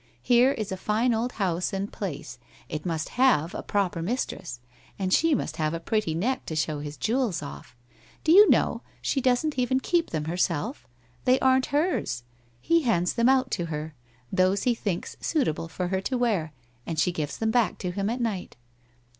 Here 0.23 0.51
is 0.51 0.71
a 0.71 0.77
fine 0.77 1.13
old 1.13 1.33
house 1.33 1.71
and 1.71 1.93
place. 1.93 2.39
It 2.67 2.87
must 2.87 3.09
have 3.09 3.53
a 3.53 3.61
proper 3.61 4.01
mis 4.01 4.25
tress, 4.25 4.59
and 4.97 5.13
she 5.13 5.35
must 5.35 5.57
have 5.57 5.75
a 5.75 5.79
pretty 5.79 6.15
neck 6.15 6.43
to 6.47 6.55
show 6.55 6.79
his 6.79 6.97
jewels 6.97 7.43
off. 7.43 7.75
Do 8.23 8.31
you 8.31 8.49
know, 8.49 8.81
she 8.99 9.21
doesn't 9.21 9.59
even 9.59 9.79
keep 9.79 10.09
them 10.09 10.23
herself. 10.25 10.87
They 11.25 11.39
aren't 11.39 11.67
hers. 11.67 12.23
He 12.59 12.81
hands 12.81 13.13
them 13.13 13.29
out 13.29 13.51
to 13.51 13.65
her— 13.67 13.93
those 14.31 14.63
he 14.63 14.73
thinks 14.73 15.17
suitable 15.21 15.67
for 15.67 15.89
her 15.89 16.01
to 16.01 16.17
wear, 16.17 16.51
and 16.87 16.97
she 16.97 17.11
gives 17.11 17.37
them 17.37 17.51
back 17.51 17.77
to 17.77 17.91
him 17.91 18.09
at 18.09 18.19
night.' 18.21 18.55